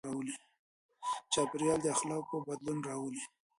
[1.33, 3.21] چاپېريال د اخلاقو بدلون راولي.